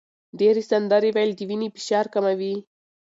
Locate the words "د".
1.35-1.41